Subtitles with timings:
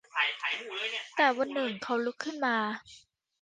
[1.15, 2.55] แต่วันหนึ่งเขาลุกขึ้นมา